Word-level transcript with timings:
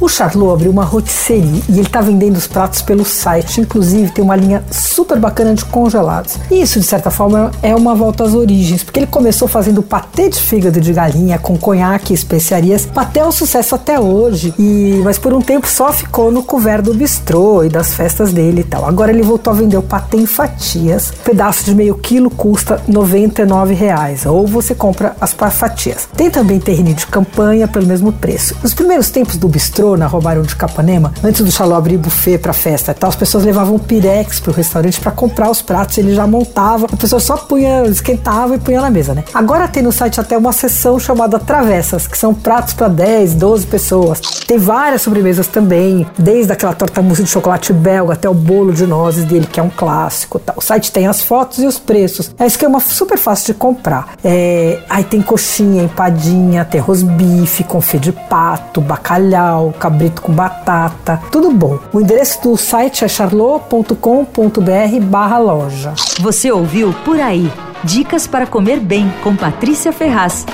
O 0.00 0.08
Charlot 0.08 0.54
abriu 0.54 0.70
uma 0.70 0.82
rotisserie 0.82 1.62
e 1.68 1.72
ele 1.72 1.82
está 1.82 2.00
vendendo 2.00 2.38
os 2.38 2.46
pratos 2.46 2.80
pelo 2.80 3.04
site. 3.04 3.60
Inclusive, 3.60 4.10
tem 4.10 4.24
uma 4.24 4.34
linha 4.34 4.64
super 4.70 5.18
bacana 5.18 5.54
de 5.54 5.62
congelados. 5.66 6.38
E 6.50 6.62
isso, 6.62 6.80
de 6.80 6.86
certa 6.86 7.10
forma, 7.10 7.50
é 7.62 7.76
uma 7.76 7.94
volta 7.94 8.24
às 8.24 8.32
origens, 8.32 8.82
porque 8.82 9.00
ele 9.00 9.06
começou 9.06 9.46
fazendo 9.46 9.82
patê 9.82 10.30
de 10.30 10.40
fígado 10.40 10.80
de 10.80 10.90
galinha 10.90 11.38
com 11.38 11.58
conhaque 11.58 12.12
e 12.12 12.14
especiarias. 12.14 12.86
Patê 12.86 13.20
é 13.20 13.26
um 13.26 13.32
sucesso 13.32 13.74
até 13.74 14.00
hoje, 14.00 14.54
e 14.58 15.02
mas 15.04 15.18
por 15.18 15.34
um 15.34 15.42
tempo 15.42 15.66
só 15.66 15.92
ficou 15.92 16.32
no 16.32 16.42
couvert 16.42 16.82
do 16.82 16.94
bistrô 16.94 17.62
e 17.62 17.68
das 17.68 17.92
festas 17.92 18.32
dele 18.32 18.62
e 18.62 18.64
tal. 18.64 18.86
Agora 18.86 19.12
ele 19.12 19.22
voltou 19.22 19.52
a 19.52 19.56
vender 19.56 19.76
o 19.76 19.82
patê 19.82 20.16
em 20.16 20.26
fatias. 20.26 21.12
Um 21.20 21.24
pedaço 21.24 21.64
de 21.64 21.74
meio 21.74 21.94
quilo 21.96 22.30
custa 22.30 22.80
99 22.88 23.74
reais, 23.74 24.24
ou 24.24 24.46
você 24.46 24.74
compra 24.74 25.14
as 25.20 25.34
fatias. 25.34 26.08
Tem 26.16 26.30
também 26.30 26.58
terrine 26.58 26.94
de 26.94 27.06
campanha 27.06 27.68
pelo 27.68 27.86
mesmo 27.86 28.12
preço. 28.12 28.56
Nos 28.62 28.72
primeiros 28.72 29.10
tempos 29.10 29.36
do 29.36 29.46
bistrô, 29.46 29.89
na 29.96 30.06
Roubaram 30.06 30.42
de 30.42 30.54
Capanema, 30.56 31.12
antes 31.22 31.44
do 31.44 31.50
Xaló 31.50 31.76
abrir 31.76 31.96
buffet 31.96 32.38
para 32.38 32.52
festa 32.52 32.92
e 32.92 32.94
tal, 32.94 33.08
as 33.08 33.16
pessoas 33.16 33.44
levavam 33.44 33.78
pirex 33.78 34.40
pro 34.40 34.52
restaurante 34.52 35.00
para 35.00 35.10
comprar 35.10 35.50
os 35.50 35.62
pratos, 35.62 35.98
ele 35.98 36.14
já 36.14 36.26
montava, 36.26 36.86
a 36.86 36.96
pessoa 36.96 37.20
só 37.20 37.36
punha, 37.36 37.84
esquentava 37.86 38.54
e 38.54 38.58
punha 38.58 38.80
na 38.80 38.90
mesa, 38.90 39.14
né? 39.14 39.24
Agora 39.32 39.68
tem 39.68 39.82
no 39.82 39.92
site 39.92 40.20
até 40.20 40.36
uma 40.36 40.52
seção 40.52 40.98
chamada 40.98 41.38
Travessas, 41.38 42.06
que 42.06 42.16
são 42.16 42.34
pratos 42.34 42.74
para 42.74 42.88
10, 42.88 43.34
12 43.34 43.66
pessoas. 43.66 44.20
Tem 44.46 44.58
várias 44.58 45.02
sobremesas 45.02 45.46
também, 45.46 46.06
desde 46.18 46.52
aquela 46.52 46.74
torta 46.74 47.00
mousse 47.02 47.22
de 47.22 47.30
chocolate 47.30 47.72
belga 47.72 48.14
até 48.14 48.28
o 48.28 48.34
bolo 48.34 48.72
de 48.72 48.86
nozes 48.86 49.24
dele, 49.24 49.46
que 49.46 49.60
é 49.60 49.62
um 49.62 49.70
clássico. 49.70 50.40
O 50.56 50.60
site 50.60 50.92
tem 50.92 51.06
as 51.06 51.22
fotos 51.22 51.58
e 51.58 51.66
os 51.66 51.78
preços. 51.78 52.34
É 52.38 52.46
isso 52.46 52.58
que 52.58 52.64
é 52.64 52.68
uma 52.68 52.80
super 52.80 53.18
fácil 53.18 53.52
de 53.52 53.54
comprar. 53.54 54.14
É, 54.24 54.78
aí 54.88 55.04
tem 55.04 55.22
coxinha, 55.22 55.82
empadinha, 55.82 56.64
tem 56.64 56.80
rosbife, 56.80 57.64
confit 57.64 58.00
de 58.00 58.12
pato, 58.12 58.80
bacalhau, 58.80 59.72
cabrito 59.80 60.20
com 60.20 60.32
batata, 60.32 61.20
tudo 61.32 61.50
bom. 61.50 61.78
O 61.92 62.00
endereço 62.00 62.42
do 62.42 62.56
site 62.56 63.04
é 63.04 63.08
charlot.com.br 63.08 65.00
barra 65.04 65.38
loja. 65.38 65.94
Você 66.20 66.52
ouviu 66.52 66.94
Por 67.04 67.18
Aí. 67.18 67.50
Dicas 67.82 68.26
para 68.26 68.46
comer 68.46 68.78
bem 68.78 69.10
com 69.22 69.34
Patrícia 69.34 69.90
Ferraz. 69.90 70.44